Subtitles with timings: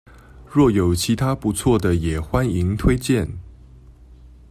[0.51, 3.33] 若有其他不錯的也歡迎推薦